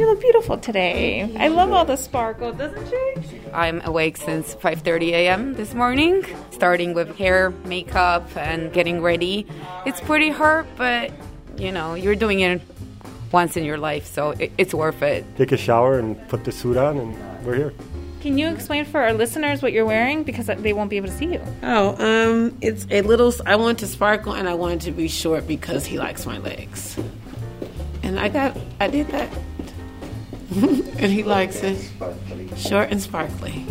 you 0.00 0.06
look 0.06 0.20
beautiful 0.20 0.56
today. 0.56 1.30
I 1.38 1.48
love 1.48 1.72
all 1.72 1.84
the 1.84 1.96
sparkle, 1.96 2.52
doesn't 2.54 2.88
she? 2.88 3.38
I'm 3.52 3.82
awake 3.84 4.16
since 4.16 4.54
5:30 4.54 5.10
a.m. 5.10 5.54
this 5.54 5.74
morning, 5.74 6.24
starting 6.50 6.94
with 6.94 7.14
hair, 7.16 7.50
makeup, 7.66 8.24
and 8.34 8.72
getting 8.72 9.02
ready. 9.02 9.46
It's 9.84 10.00
pretty 10.00 10.30
hard, 10.30 10.66
but 10.76 11.12
you 11.58 11.70
know, 11.70 11.92
you're 11.94 12.16
doing 12.16 12.40
it 12.40 12.62
once 13.30 13.58
in 13.58 13.64
your 13.64 13.76
life, 13.76 14.06
so 14.06 14.30
it, 14.30 14.50
it's 14.56 14.72
worth 14.72 15.02
it. 15.02 15.24
Take 15.36 15.52
a 15.52 15.58
shower 15.58 15.98
and 15.98 16.16
put 16.28 16.44
the 16.44 16.52
suit 16.52 16.78
on, 16.78 16.96
and 16.96 17.44
we're 17.44 17.56
here. 17.56 17.74
Can 18.22 18.38
you 18.38 18.48
explain 18.48 18.86
for 18.86 19.00
our 19.02 19.12
listeners 19.12 19.60
what 19.60 19.72
you're 19.72 19.86
wearing 19.86 20.24
because 20.24 20.46
they 20.46 20.72
won't 20.72 20.88
be 20.88 20.96
able 20.96 21.08
to 21.08 21.14
see 21.14 21.32
you? 21.34 21.42
Oh, 21.62 21.88
um, 22.00 22.56
it's 22.62 22.86
a 22.90 23.02
little. 23.02 23.34
I 23.44 23.56
want 23.56 23.78
to 23.80 23.86
sparkle 23.86 24.32
and 24.32 24.48
I 24.48 24.54
wanted 24.54 24.80
to 24.82 24.92
be 24.92 25.08
short 25.08 25.46
because 25.46 25.84
he 25.84 25.98
likes 25.98 26.24
my 26.24 26.38
legs, 26.38 26.98
and 28.02 28.18
I 28.18 28.30
got. 28.30 28.56
I 28.80 28.88
did 28.88 29.08
that 29.08 29.28
and 30.98 31.12
he 31.12 31.22
likes 31.22 31.62
it 31.62 31.78
short 32.56 32.90
and 32.90 33.00
sparkly. 33.00 33.64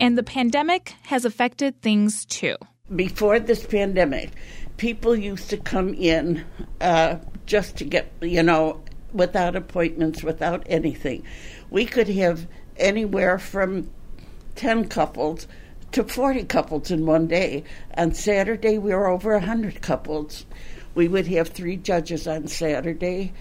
And 0.00 0.16
the 0.18 0.22
pandemic 0.22 0.94
has 1.02 1.24
affected 1.24 1.80
things 1.82 2.24
too. 2.24 2.56
Before 2.96 3.38
this 3.38 3.64
pandemic, 3.64 4.30
people 4.76 5.14
used 5.14 5.50
to 5.50 5.56
come 5.56 5.94
in 5.94 6.44
uh, 6.80 7.16
just 7.46 7.76
to 7.76 7.84
get, 7.84 8.10
you 8.22 8.42
know, 8.42 8.82
without 9.12 9.54
appointments, 9.54 10.24
without 10.24 10.64
anything. 10.66 11.22
We 11.70 11.86
could 11.86 12.08
have 12.08 12.48
anywhere 12.76 13.38
from 13.38 13.90
10 14.56 14.88
couples 14.88 15.46
to 15.92 16.04
40 16.04 16.44
couples 16.44 16.90
in 16.90 17.06
one 17.06 17.26
day. 17.26 17.64
On 17.96 18.14
Saturday, 18.14 18.78
we 18.78 18.94
were 18.94 19.06
over 19.06 19.32
100 19.32 19.82
couples. 19.82 20.46
We 20.94 21.08
would 21.08 21.26
have 21.28 21.48
three 21.48 21.76
judges 21.76 22.26
on 22.26 22.48
Saturday, 22.48 23.32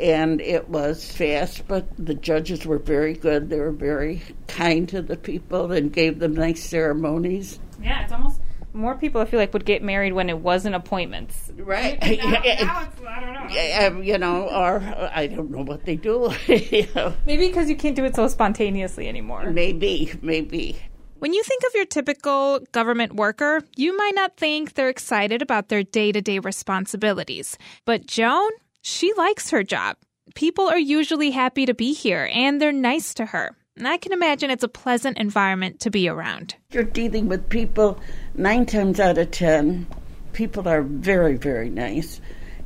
and 0.00 0.40
it 0.40 0.68
was 0.68 1.10
fast, 1.10 1.66
but 1.68 1.86
the 1.98 2.14
judges 2.14 2.66
were 2.66 2.78
very 2.78 3.14
good. 3.14 3.50
They 3.50 3.60
were 3.60 3.72
very 3.72 4.22
kind 4.46 4.88
to 4.90 5.02
the 5.02 5.16
people 5.16 5.72
and 5.72 5.92
gave 5.92 6.18
them 6.18 6.34
nice 6.34 6.62
ceremonies. 6.62 7.60
Yeah, 7.82 8.02
it's 8.02 8.12
almost 8.12 8.40
more 8.72 8.94
people 8.94 9.20
I 9.20 9.24
feel 9.24 9.40
like 9.40 9.52
would 9.52 9.64
get 9.64 9.82
married 9.82 10.12
when 10.12 10.28
it 10.28 10.38
wasn't 10.38 10.74
appointments. 10.74 11.50
Right. 11.56 11.98
Now, 12.18 12.30
now 12.42 12.88
I 13.08 13.20
don't 13.20 13.32
know. 13.34 13.46
Yeah, 13.50 13.90
um, 13.90 14.02
you 14.02 14.18
know, 14.18 14.48
or 14.48 14.80
I 15.12 15.26
don't 15.26 15.50
know 15.50 15.62
what 15.62 15.84
they 15.84 15.96
do. 15.96 16.32
you 16.46 16.86
know. 16.94 17.14
Maybe 17.26 17.48
because 17.48 17.68
you 17.68 17.76
can't 17.76 17.96
do 17.96 18.04
it 18.04 18.14
so 18.14 18.28
spontaneously 18.28 19.08
anymore. 19.08 19.50
Maybe, 19.50 20.12
maybe. 20.22 20.78
When 21.18 21.32
you 21.32 21.42
think 21.42 21.64
of 21.64 21.74
your 21.74 21.84
typical 21.84 22.60
government 22.70 23.16
worker, 23.16 23.64
you 23.74 23.96
might 23.96 24.14
not 24.14 24.36
think 24.36 24.74
they're 24.74 24.88
excited 24.88 25.42
about 25.42 25.68
their 25.68 25.82
day 25.82 26.12
to 26.12 26.22
day 26.22 26.38
responsibilities. 26.38 27.58
But 27.84 28.06
Joan, 28.06 28.50
she 28.82 29.12
likes 29.14 29.50
her 29.50 29.64
job. 29.64 29.96
People 30.36 30.68
are 30.68 30.78
usually 30.78 31.32
happy 31.32 31.66
to 31.66 31.74
be 31.74 31.92
here 31.92 32.30
and 32.32 32.60
they're 32.60 32.70
nice 32.70 33.14
to 33.14 33.26
her. 33.26 33.56
And 33.76 33.88
I 33.88 33.96
can 33.96 34.12
imagine 34.12 34.50
it's 34.50 34.62
a 34.62 34.68
pleasant 34.68 35.18
environment 35.18 35.80
to 35.80 35.90
be 35.90 36.08
around. 36.08 36.54
You're 36.70 36.84
dealing 36.84 37.26
with 37.26 37.48
people 37.48 37.98
nine 38.34 38.64
times 38.64 39.00
out 39.00 39.18
of 39.18 39.32
ten. 39.32 39.88
People 40.34 40.68
are 40.68 40.82
very, 40.82 41.36
very 41.36 41.68
nice. 41.68 42.20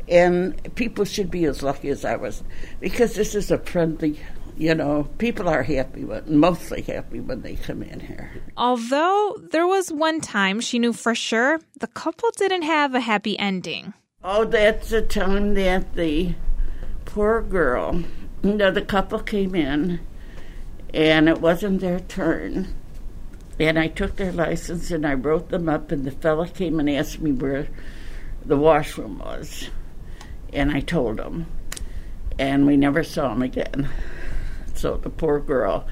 And 0.09 0.75
people 0.75 1.07
should 1.07 1.31
be 1.31 1.47
as 1.47 1.63
lucky 1.63 1.89
as 1.89 2.05
I 2.05 2.17
was 2.17 2.43
because 2.81 3.15
this 3.15 3.35
is 3.35 3.51
a 3.51 3.57
friendly 3.57 4.21
you 4.57 4.75
know, 4.75 5.09
people 5.19 5.49
are 5.49 5.63
happy, 5.63 6.05
but 6.05 6.29
mostly 6.29 6.83
happy 6.83 7.21
when 7.21 7.43
they 7.43 7.57
come 7.57 7.83
in 7.83 8.01
here. 8.01 8.31
Although 8.57 9.37
there 9.51 9.67
was 9.67 9.91
one 9.91 10.21
time 10.21 10.61
she 10.61 10.79
knew 10.79 10.93
for 10.93 11.15
sure 11.15 11.61
the 11.81 11.87
couple 11.87 12.31
didn't 12.37 12.63
have 12.63 12.95
a 12.95 13.01
happy 13.01 13.39
ending. 13.39 13.95
Oh, 14.25 14.45
that's 14.45 14.91
the 14.91 15.03
time 15.03 15.55
that 15.55 15.95
the 15.95 16.35
poor 17.05 17.43
girl, 17.43 18.05
you 18.43 18.55
know, 18.55 18.71
the 18.71 18.83
couple 18.83 19.19
came 19.19 19.55
in 19.55 20.01
and 20.95 21.29
it 21.29 21.41
wasn't 21.41 21.81
their 21.81 22.01
turn. 22.01 22.75
And 23.59 23.79
I 23.79 23.89
took 23.89 24.17
their 24.17 24.33
license 24.33 24.91
and 24.91 25.07
I 25.07 25.15
wrote 25.15 25.51
them 25.51 25.69
up, 25.69 25.93
and 25.93 26.05
the 26.05 26.11
fella 26.11 26.49
came 26.49 26.81
and 26.81 26.89
asked 26.89 27.21
me 27.21 27.33
where 27.33 27.69
the 28.45 28.57
washroom 28.57 29.19
was. 29.19 29.69
And 30.53 30.71
I 30.71 30.81
told 30.81 31.21
him. 31.21 31.47
And 32.39 32.67
we 32.67 32.77
never 32.77 33.05
saw 33.05 33.33
him 33.33 33.43
again. 33.43 33.89
So 34.83 34.97
the 34.97 35.11
poor 35.11 35.39
girl, 35.39 35.87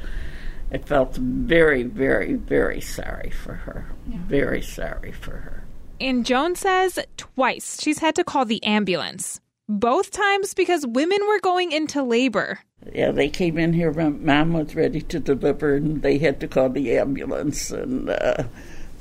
I 0.72 0.78
felt 0.78 1.14
very, 1.14 1.84
very, 1.84 2.34
very 2.34 2.80
sorry 2.80 3.30
for 3.30 3.54
her. 3.54 3.86
Yeah. 4.08 4.18
Very 4.26 4.62
sorry 4.62 5.12
for 5.12 5.30
her. 5.30 5.62
And 6.00 6.26
Joan 6.26 6.56
says 6.56 6.98
twice 7.16 7.80
she's 7.80 8.00
had 8.00 8.16
to 8.16 8.24
call 8.24 8.46
the 8.46 8.60
ambulance. 8.64 9.40
Both 9.68 10.10
times 10.10 10.54
because 10.54 10.84
women 10.88 11.20
were 11.28 11.38
going 11.38 11.70
into 11.70 12.02
labor. 12.02 12.58
Yeah, 12.92 13.12
they 13.12 13.28
came 13.28 13.58
in 13.58 13.74
here. 13.74 13.92
Mom 13.92 14.54
was 14.54 14.74
ready 14.74 15.02
to 15.02 15.20
deliver, 15.20 15.76
and 15.76 16.02
they 16.02 16.18
had 16.18 16.40
to 16.40 16.48
call 16.48 16.70
the 16.70 16.98
ambulance. 16.98 17.70
And 17.70 18.10
uh, 18.10 18.42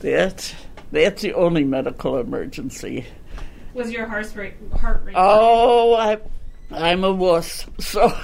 that 0.02 0.54
that's 0.92 1.24
the 1.24 1.34
only 1.34 1.64
medical 1.64 2.20
emergency. 2.20 3.08
Was 3.74 3.90
your 3.90 4.06
heart 4.06 4.32
rate? 4.36 4.54
Heart 4.80 5.02
rate? 5.06 5.16
Oh, 5.18 5.96
I, 5.96 6.20
I'm 6.70 7.04
a 7.04 7.12
wuss. 7.12 7.66
So. 7.80 8.16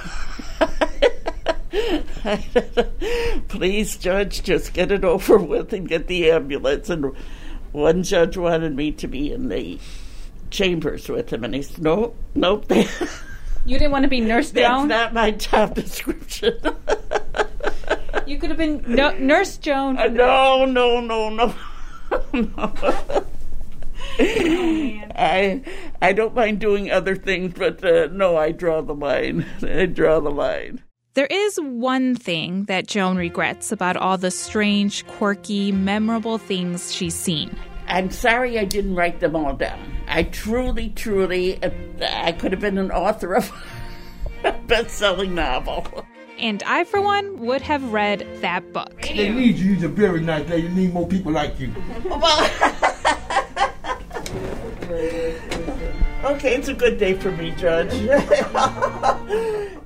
Please, 3.48 3.96
judge, 3.96 4.42
just 4.42 4.72
get 4.72 4.90
it 4.90 5.04
over 5.04 5.38
with 5.38 5.72
and 5.72 5.88
get 5.88 6.06
the 6.06 6.30
ambulance. 6.30 6.90
And 6.90 7.12
one 7.72 8.02
judge 8.02 8.36
wanted 8.36 8.74
me 8.74 8.92
to 8.92 9.06
be 9.06 9.32
in 9.32 9.48
the 9.48 9.78
chambers 10.50 11.08
with 11.08 11.32
him, 11.32 11.44
and 11.44 11.54
he 11.54 11.62
said, 11.62 11.82
"Nope, 11.82 12.16
nope." 12.34 12.70
you 13.64 13.78
didn't 13.78 13.92
want 13.92 14.04
to 14.04 14.08
be 14.08 14.20
nurse 14.20 14.50
Joan. 14.50 14.88
That's 14.88 15.12
not 15.12 15.14
my 15.14 15.30
job 15.32 15.74
description. 15.74 16.54
you 18.26 18.38
could 18.38 18.50
have 18.50 18.58
been 18.58 18.84
no, 18.86 19.16
Nurse 19.18 19.56
Joan. 19.58 19.98
Uh, 19.98 20.06
no, 20.08 20.64
no, 20.64 21.00
no, 21.00 21.28
no, 21.30 21.54
no. 22.32 22.54
Oh, 22.58 23.26
I 24.18 25.62
I 26.00 26.12
don't 26.12 26.34
mind 26.34 26.60
doing 26.60 26.90
other 26.90 27.16
things, 27.16 27.54
but 27.56 27.84
uh, 27.84 28.08
no, 28.12 28.36
I 28.36 28.52
draw 28.52 28.80
the 28.80 28.94
line. 28.94 29.44
I 29.62 29.86
draw 29.86 30.20
the 30.20 30.30
line. 30.30 30.82
There 31.16 31.26
is 31.30 31.58
one 31.58 32.14
thing 32.14 32.64
that 32.64 32.88
Joan 32.88 33.16
regrets 33.16 33.72
about 33.72 33.96
all 33.96 34.18
the 34.18 34.30
strange, 34.30 35.06
quirky, 35.06 35.72
memorable 35.72 36.36
things 36.36 36.94
she's 36.94 37.14
seen. 37.14 37.56
I'm 37.88 38.10
sorry 38.10 38.58
I 38.58 38.66
didn't 38.66 38.96
write 38.96 39.20
them 39.20 39.34
all 39.34 39.54
down. 39.54 39.96
I 40.08 40.24
truly, 40.24 40.90
truly, 40.90 41.58
I 42.02 42.32
could 42.32 42.52
have 42.52 42.60
been 42.60 42.76
an 42.76 42.90
author 42.90 43.34
of 43.34 43.50
a 44.44 44.52
best 44.66 44.90
selling 44.90 45.34
novel. 45.34 45.86
And 46.38 46.62
I, 46.64 46.84
for 46.84 47.00
one, 47.00 47.38
would 47.38 47.62
have 47.62 47.94
read 47.94 48.28
that 48.42 48.74
book. 48.74 49.00
They 49.00 49.30
need 49.30 49.56
you. 49.56 49.72
You're 49.72 49.88
very 49.88 50.20
nice 50.20 50.46
lady. 50.50 50.68
need 50.68 50.92
more 50.92 51.08
people 51.08 51.32
like 51.32 51.58
you. 51.58 51.68
okay, 56.24 56.56
it's 56.56 56.68
a 56.68 56.74
good 56.74 56.98
day 56.98 57.14
for 57.14 57.32
me, 57.32 57.52
Judge. 57.52 57.94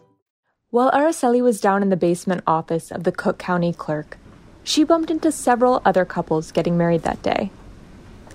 While 0.71 0.91
Araceli 0.91 1.41
was 1.41 1.59
down 1.59 1.81
in 1.81 1.89
the 1.89 1.97
basement 1.97 2.43
office 2.47 2.91
of 2.91 3.03
the 3.03 3.11
Cook 3.11 3.37
County 3.37 3.73
clerk, 3.73 4.17
she 4.63 4.85
bumped 4.85 5.11
into 5.11 5.29
several 5.29 5.81
other 5.83 6.05
couples 6.05 6.53
getting 6.53 6.77
married 6.77 7.03
that 7.03 7.21
day. 7.21 7.51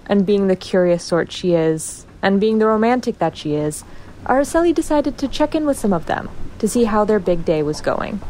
And 0.04 0.26
being 0.26 0.46
the 0.46 0.54
curious 0.54 1.02
sort 1.02 1.32
she 1.32 1.54
is, 1.54 2.04
and 2.20 2.38
being 2.38 2.58
the 2.58 2.66
romantic 2.66 3.20
that 3.20 3.38
she 3.38 3.54
is, 3.54 3.84
Araceli 4.26 4.74
decided 4.74 5.16
to 5.16 5.28
check 5.28 5.54
in 5.54 5.64
with 5.64 5.78
some 5.78 5.94
of 5.94 6.04
them 6.04 6.28
to 6.58 6.68
see 6.68 6.84
how 6.84 7.06
their 7.06 7.18
big 7.18 7.46
day 7.46 7.62
was 7.62 7.80
going. 7.80 8.20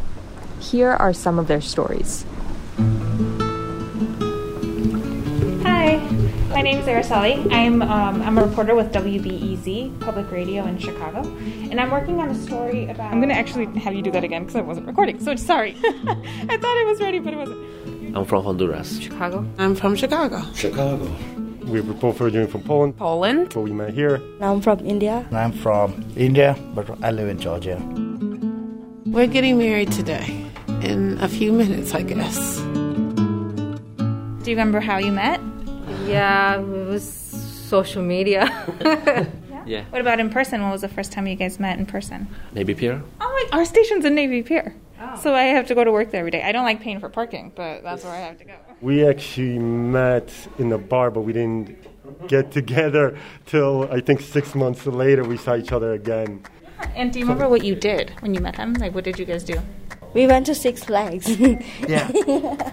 Here 0.60 0.92
are 0.92 1.12
some 1.12 1.40
of 1.40 1.48
their 1.48 1.60
stories. 1.60 2.24
Hi, 2.78 3.35
my 6.56 6.62
name 6.62 6.78
is 6.78 6.86
Araceli. 6.86 7.52
I'm 7.52 7.82
um, 7.82 8.22
I'm 8.22 8.38
a 8.38 8.42
reporter 8.42 8.74
with 8.74 8.90
WBEZ 8.90 10.00
Public 10.00 10.30
Radio 10.30 10.64
in 10.64 10.78
Chicago, 10.78 11.20
and 11.70 11.78
I'm 11.78 11.90
working 11.90 12.18
on 12.18 12.30
a 12.30 12.34
story 12.34 12.86
about. 12.88 13.12
I'm 13.12 13.18
going 13.20 13.28
to 13.28 13.34
actually 13.34 13.66
have 13.78 13.92
you 13.92 14.00
do 14.00 14.10
that 14.12 14.24
again 14.24 14.44
because 14.44 14.56
I 14.56 14.62
wasn't 14.62 14.86
recording. 14.86 15.20
So 15.20 15.36
sorry. 15.36 15.76
I 15.84 16.56
thought 16.56 16.76
it 16.78 16.86
was 16.86 16.98
ready, 16.98 17.18
but 17.18 17.34
it 17.34 17.36
wasn't. 17.36 18.16
I'm 18.16 18.24
from 18.24 18.42
Honduras. 18.42 18.98
Chicago. 18.98 19.46
I'm 19.58 19.74
from 19.74 19.96
Chicago. 19.96 20.40
Chicago. 20.54 21.14
We 21.66 21.82
were 21.82 21.92
both 21.92 22.22
originally 22.22 22.50
from 22.50 22.62
Poland. 22.62 22.96
Poland. 22.96 23.52
But 23.52 23.60
we 23.60 23.72
met 23.72 23.92
here. 23.92 24.22
Now 24.40 24.54
I'm 24.54 24.62
from 24.62 24.80
India. 24.86 25.28
I'm 25.32 25.52
from 25.52 26.02
India, 26.16 26.56
but 26.74 26.88
I 27.04 27.10
live 27.10 27.28
in 27.28 27.38
Georgia. 27.38 27.76
We're 29.04 29.26
getting 29.26 29.58
married 29.58 29.92
today. 29.92 30.42
In 30.80 31.18
a 31.20 31.28
few 31.28 31.52
minutes, 31.52 31.94
I 31.94 32.00
guess. 32.00 32.56
Do 34.42 34.50
you 34.50 34.56
remember 34.56 34.80
how 34.80 34.96
you 34.96 35.12
met? 35.12 35.38
Yeah, 36.06 36.60
it 36.60 36.86
was 36.86 37.08
social 37.08 38.02
media. 38.02 39.32
Yeah. 39.66 39.84
What 39.90 40.00
about 40.00 40.20
in 40.20 40.30
person? 40.30 40.62
When 40.62 40.70
was 40.70 40.82
the 40.82 40.88
first 40.88 41.10
time 41.12 41.26
you 41.26 41.34
guys 41.34 41.58
met 41.58 41.76
in 41.78 41.86
person? 41.86 42.28
Navy 42.52 42.74
Pier. 42.74 43.02
Oh, 43.20 43.48
my, 43.50 43.58
our 43.58 43.64
station's 43.64 44.04
in 44.04 44.14
Navy 44.14 44.42
Pier. 44.42 44.76
Oh. 45.00 45.20
So 45.20 45.34
I 45.34 45.42
have 45.42 45.66
to 45.66 45.74
go 45.74 45.82
to 45.84 45.90
work 45.90 46.12
there 46.12 46.20
every 46.20 46.30
day. 46.30 46.42
I 46.42 46.52
don't 46.52 46.64
like 46.64 46.80
paying 46.80 47.00
for 47.00 47.08
parking, 47.08 47.52
but 47.54 47.82
that's 47.82 48.04
where 48.04 48.12
I 48.12 48.18
have 48.18 48.38
to 48.38 48.44
go. 48.44 48.54
We 48.80 49.06
actually 49.06 49.58
met 49.58 50.32
in 50.58 50.68
the 50.68 50.78
bar, 50.78 51.10
but 51.10 51.22
we 51.22 51.32
didn't 51.32 51.76
get 52.28 52.52
together 52.52 53.18
till 53.44 53.88
I 53.90 54.00
think 54.00 54.20
six 54.20 54.54
months 54.54 54.86
later 54.86 55.24
we 55.24 55.36
saw 55.36 55.56
each 55.56 55.72
other 55.72 55.92
again. 55.94 56.44
And 56.94 57.12
do 57.12 57.18
you 57.18 57.24
remember 57.24 57.48
what 57.48 57.64
you 57.64 57.74
did 57.74 58.12
when 58.20 58.34
you 58.34 58.40
met 58.40 58.56
him? 58.56 58.74
Like, 58.74 58.94
what 58.94 59.02
did 59.04 59.18
you 59.18 59.24
guys 59.24 59.42
do? 59.42 59.60
We 60.16 60.26
went 60.26 60.46
to 60.46 60.54
Six 60.54 60.82
Flags. 60.82 61.28
Yeah. 61.86 62.08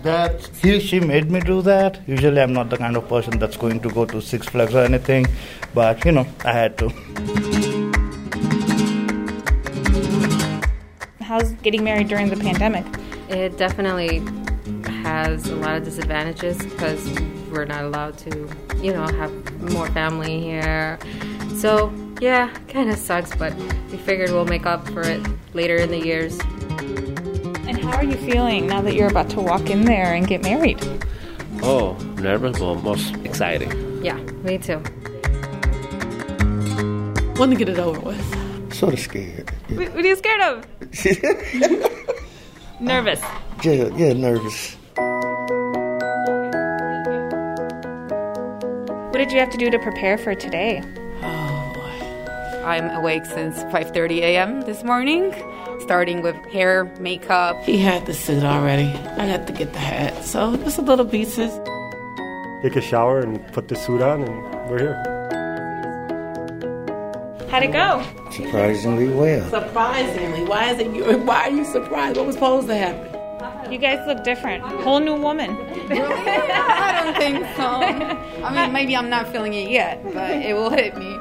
that 0.03 0.50
he, 0.62 0.79
she 0.79 1.01
made 1.01 1.29
me 1.29 1.41
do 1.41 1.62
that. 1.63 2.00
Usually, 2.07 2.39
I'm 2.39 2.53
not 2.53 2.69
the 2.69 2.77
kind 2.77 2.95
of 2.95 3.09
person 3.09 3.38
that's 3.38 3.57
going 3.57 3.81
to 3.81 3.89
go 3.89 4.05
to 4.05 4.21
Six 4.21 4.47
Flags 4.47 4.73
or 4.73 4.85
anything, 4.85 5.27
but 5.73 6.05
you 6.05 6.13
know, 6.13 6.25
I 6.45 6.53
had 6.53 6.77
to. 6.77 6.88
How's 11.19 11.51
getting 11.67 11.84
married 11.84 12.08
during 12.08 12.29
the 12.29 12.38
pandemic? 12.38 12.86
It 13.27 13.58
definitely 13.58 14.21
has 15.03 15.45
a 15.49 15.56
lot 15.58 15.75
of 15.75 15.84
disadvantages 15.84 16.58
because 16.60 17.19
we're 17.51 17.65
not 17.65 17.84
allowed 17.84 18.17
to, 18.19 18.47
you 18.77 18.93
know, 18.93 19.06
have 19.06 19.34
more 19.73 19.89
family 19.89 20.39
here. 20.39 20.97
So, 21.58 21.93
yeah, 22.21 22.53
kind 22.69 22.89
of 22.89 22.97
sucks, 22.97 23.36
but 23.36 23.53
we 23.91 23.97
figured 23.97 24.32
we'll 24.32 24.45
make 24.45 24.65
up 24.65 24.88
for 24.91 25.01
it 25.01 25.21
later 25.53 25.75
in 25.75 25.91
the 25.91 25.99
years. 25.99 26.39
And 27.73 27.83
how 27.83 27.97
are 27.97 28.03
you 28.03 28.17
feeling 28.17 28.67
now 28.67 28.81
that 28.81 28.93
you're 28.93 29.07
about 29.09 29.29
to 29.31 29.41
walk 29.41 29.69
in 29.71 29.86
there 29.86 30.13
and 30.13 30.27
get 30.27 30.43
married? 30.43 30.79
Oh, 31.63 31.93
nervous, 32.17 32.59
but 32.59 32.75
most 32.83 33.15
exciting. 33.25 33.71
Yeah, 34.03 34.17
me 34.43 34.59
too. 34.59 34.77
Want 37.36 37.51
to 37.51 37.55
get 37.57 37.69
it 37.69 37.79
over 37.79 37.99
with. 37.99 38.73
Sort 38.73 38.93
of 38.93 38.99
scared. 38.99 39.49
What, 39.69 39.93
what 39.95 40.05
are 40.05 40.07
you 40.07 40.15
scared 40.15 40.41
of? 40.41 40.67
Nervous. 42.79 43.21
Yeah, 43.63 43.88
yeah, 43.95 44.13
nervous. 44.13 44.75
What 49.09 49.17
did 49.17 49.31
you 49.31 49.39
have 49.39 49.49
to 49.51 49.57
do 49.57 49.69
to 49.71 49.79
prepare 49.79 50.17
for 50.17 50.36
today? 50.36 50.81
I'm 52.63 52.89
awake 52.91 53.26
since 53.26 53.62
5:30 53.65 54.19
a.m. 54.21 54.62
this 54.62 54.84
morning, 54.84 55.34
starting 55.82 56.21
with 56.21 56.36
hair, 56.52 56.86
makeup. 56.99 57.62
He 57.63 57.78
had 57.78 58.06
the 58.06 58.13
suit 58.13 58.43
already. 58.43 58.88
I 59.19 59.26
had 59.26 59.45
to 59.47 59.54
get 59.54 59.73
the 59.73 59.80
hat. 59.80 60.23
So 60.23 60.56
just 60.58 60.78
a 60.78 60.82
little 60.82 61.06
pieces. 61.06 61.52
Take 62.62 62.78
a 62.78 62.82
shower 62.82 63.19
and 63.19 63.45
put 63.52 63.67
the 63.67 63.76
suit 63.76 64.02
on, 64.02 64.23
and 64.23 64.69
we're 64.69 64.80
here. 64.80 64.95
How'd 67.52 67.63
it 67.63 67.73
go? 67.73 68.02
Surprisingly 68.32 69.10
well. 69.10 69.47
Surprisingly, 69.49 70.45
why 70.45 70.71
is 70.71 70.80
it 70.80 70.88
you? 70.95 71.04
Why 71.19 71.49
are 71.49 71.52
you 71.52 71.65
surprised? 71.65 72.15
What 72.15 72.28
was 72.28 72.36
supposed 72.36 72.67
to 72.67 72.76
happen? 72.76 73.71
You 73.71 73.78
guys 73.78 73.99
look 74.08 74.23
different. 74.23 74.63
Whole 74.63 74.99
new 75.02 75.15
woman. 75.15 75.52
I 75.91 77.02
don't 77.04 77.17
think 77.17 77.45
so. 77.58 77.67
I 78.43 78.54
mean, 78.56 78.71
maybe 78.71 78.95
I'm 78.95 79.10
not 79.10 79.28
feeling 79.34 79.54
it 79.54 79.69
yet, 79.69 80.02
but 80.13 80.32
it 80.32 80.54
will 80.56 80.69
hit 80.69 80.95
me. 80.95 81.19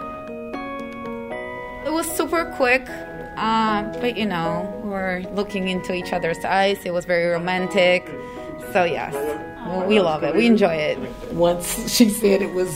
It 1.92 1.96
was 1.96 2.10
super 2.10 2.46
quick, 2.46 2.88
uh, 3.36 3.82
but 4.00 4.16
you 4.16 4.24
know, 4.24 4.80
we're 4.82 5.26
looking 5.34 5.68
into 5.68 5.92
each 5.92 6.14
other's 6.14 6.42
eyes. 6.42 6.78
It 6.86 6.94
was 6.94 7.04
very 7.04 7.26
romantic. 7.26 8.06
So, 8.72 8.84
yes, 8.84 9.12
we 9.86 10.00
love 10.00 10.22
it. 10.22 10.34
We 10.34 10.46
enjoy 10.46 10.72
it. 10.72 10.98
Once 11.34 11.94
she 11.94 12.08
said 12.08 12.40
it 12.40 12.54
was 12.54 12.74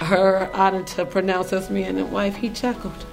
her 0.00 0.50
honor 0.54 0.82
to 0.82 1.04
pronounce 1.04 1.52
us 1.52 1.68
man 1.68 1.98
and 1.98 2.10
wife, 2.10 2.36
he 2.36 2.48
chuckled. 2.48 3.04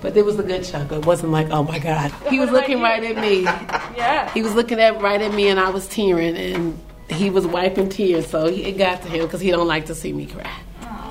But 0.00 0.16
it 0.16 0.24
was 0.24 0.38
a 0.38 0.44
good 0.44 0.62
chuckle. 0.62 0.98
It 0.98 1.06
wasn't 1.06 1.32
like, 1.32 1.50
oh 1.50 1.64
my 1.64 1.80
God. 1.80 2.12
He 2.30 2.38
was 2.38 2.52
looking 2.52 2.80
right 2.80 3.02
at 3.02 3.16
me. 3.16 3.42
Yeah. 3.42 4.32
He 4.32 4.42
was 4.42 4.54
looking 4.54 4.78
at 4.78 5.02
right 5.02 5.20
at 5.20 5.34
me, 5.34 5.48
and 5.48 5.58
I 5.58 5.70
was 5.70 5.88
tearing, 5.88 6.36
and 6.36 6.78
he 7.10 7.30
was 7.30 7.48
wiping 7.48 7.88
tears. 7.88 8.28
So 8.28 8.46
he, 8.46 8.62
it 8.62 8.78
got 8.78 9.02
to 9.02 9.08
him 9.08 9.24
because 9.24 9.40
he 9.40 9.50
don't 9.50 9.66
like 9.66 9.86
to 9.86 9.94
see 9.96 10.12
me 10.12 10.26
cry. 10.26 10.54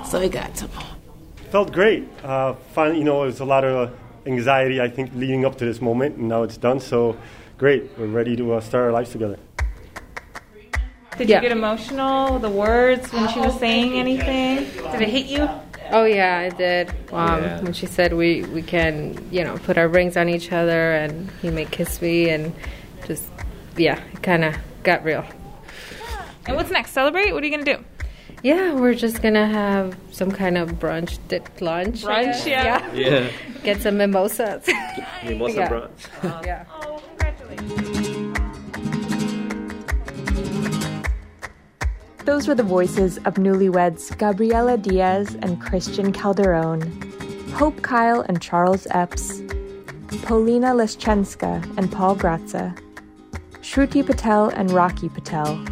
So 0.06 0.22
it 0.22 0.32
got 0.32 0.56
to 0.56 0.68
him. 0.68 1.01
Felt 1.52 1.74
great. 1.74 2.08
Uh, 2.24 2.54
finally, 2.74 3.00
you 3.00 3.04
know, 3.04 3.24
it 3.24 3.26
was 3.26 3.42
a 3.42 3.46
lot 3.46 3.66
of 3.66 3.94
anxiety, 4.26 4.80
I 4.80 4.88
think, 4.88 5.14
leading 5.14 5.44
up 5.44 5.58
to 5.58 5.66
this 5.66 5.82
moment, 5.82 6.16
and 6.16 6.30
now 6.30 6.44
it's 6.44 6.56
done. 6.56 6.80
So 6.80 7.18
great. 7.58 7.92
We're 7.98 8.06
ready 8.08 8.38
to 8.38 8.54
uh, 8.54 8.62
start 8.62 8.86
our 8.86 8.92
lives 8.94 9.12
together. 9.12 9.38
Did 11.18 11.30
you 11.30 11.42
get 11.42 11.52
emotional? 11.52 12.40
The 12.40 12.50
words 12.50 13.12
when 13.12 13.28
she 13.28 13.40
was 13.40 13.60
saying 13.60 13.94
anything? 14.00 14.64
Did 14.94 15.02
it 15.02 15.10
hit 15.10 15.26
you? 15.26 15.50
Oh 15.92 16.06
yeah, 16.06 16.40
I 16.40 16.56
did. 16.56 16.90
Um, 17.12 17.44
Yeah. 17.44 17.62
When 17.62 17.74
she 17.74 17.86
said 17.86 18.14
we 18.14 18.44
we 18.44 18.62
can, 18.62 19.18
you 19.30 19.44
know, 19.44 19.58
put 19.58 19.78
our 19.78 19.90
rings 19.90 20.16
on 20.16 20.30
each 20.30 20.54
other, 20.54 20.94
and 20.94 21.30
he 21.42 21.50
may 21.50 21.66
kiss 21.66 22.02
me, 22.02 22.30
and 22.30 22.54
just 23.06 23.30
yeah, 23.76 24.02
it 24.14 24.24
kind 24.24 24.46
of 24.46 24.56
got 24.84 25.04
real. 25.04 25.26
And 26.48 26.56
what's 26.56 26.72
next? 26.72 26.92
Celebrate? 26.92 27.34
What 27.34 27.44
are 27.44 27.46
you 27.46 27.52
gonna 27.52 27.78
do? 27.78 27.84
Yeah, 28.43 28.73
we're 28.73 28.95
just 28.95 29.21
gonna 29.21 29.45
have 29.47 29.95
some 30.12 30.32
kind 30.32 30.58
of 30.58 30.71
brunch, 30.80 31.19
dipped 31.27 31.62
lunch. 31.62 32.04
Brunch, 32.04 32.23
guess. 32.43 32.47
yeah. 32.47 32.91
Yeah. 32.93 33.30
Get 33.63 33.82
some 33.82 33.97
mimosas. 33.97 34.65
Mimosa 35.23 35.56
Yeah. 35.60 35.69
brunch. 35.69 36.10
yeah. 36.45 36.65
Oh, 36.82 37.01
congratulations. 37.10 38.38
Those 42.25 42.47
were 42.47 42.56
the 42.56 42.63
voices 42.63 43.17
of 43.19 43.36
newlyweds 43.36 44.15
Gabriela 44.17 44.77
Diaz 44.77 45.36
and 45.41 45.60
Christian 45.62 46.12
Calderon, 46.12 46.82
Hope 47.54 47.82
Kyle 47.82 48.21
and 48.21 48.41
Charles 48.41 48.88
Epps, 48.91 49.41
Polina 50.23 50.67
Leschenska 50.73 51.62
and 51.77 51.91
Paul 51.91 52.15
Gratza, 52.15 52.77
Shruti 53.62 54.06
Patel 54.06 54.49
and 54.49 54.71
Rocky 54.71 55.10
Patel, 55.10 55.63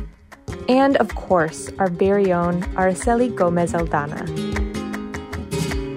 and 0.70 0.96
of 0.98 1.16
course, 1.16 1.70
our 1.80 1.90
very 1.90 2.32
own 2.32 2.62
Araceli 2.76 3.36
Gomez 3.36 3.74
Aldana. 3.74 4.24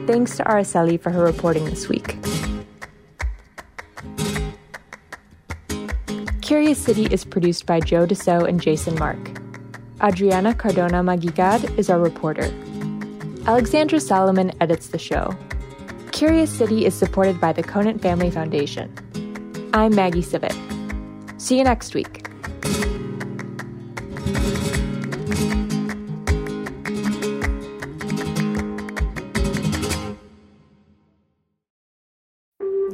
Thanks 0.07 0.39
to 0.39 0.45
Araceli 0.45 0.99
for 0.99 1.11
her 1.11 1.23
reporting 1.23 1.67
this 1.67 1.89
week. 1.89 2.17
Curious 6.41 6.79
City 6.79 7.05
is 7.07 7.25
produced 7.25 7.67
by 7.67 7.81
Joe 7.81 8.07
DeCeault 8.07 8.49
and 8.49 8.61
Jason 8.61 8.99
Marck. 8.99 9.41
Adriana 10.03 10.55
Cardona 10.55 11.03
Maguigad 11.03 11.79
is 11.79 11.89
our 11.89 12.01
reporter. 12.01 12.51
Alexandra 13.47 14.01
Salomon 14.01 14.53
edits 14.61 14.89
the 14.89 14.99
show. 14.99 15.37
Curious 16.13 16.51
City 16.51 16.87
is 16.87 16.95
supported 16.95 17.41
by 17.41 17.53
the 17.53 17.63
Conant 17.63 18.01
Family 18.01 18.31
Foundation. 18.31 18.91
I'm 19.75 19.95
Maggie 19.95 20.23
Sivit. 20.23 20.57
See 21.41 21.59
you 21.59 21.65
next 21.65 21.95
week. 21.95 22.22